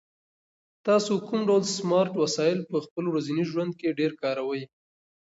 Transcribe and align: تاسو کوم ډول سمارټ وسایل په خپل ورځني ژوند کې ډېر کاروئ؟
تاسو 0.87 1.11
کوم 1.27 1.41
ډول 1.49 1.63
سمارټ 1.77 2.13
وسایل 2.21 2.59
په 2.71 2.77
خپل 2.85 3.03
ورځني 3.07 3.43
ژوند 3.51 3.71
کې 3.79 3.97
ډېر 3.99 4.11
کاروئ؟ 4.21 4.63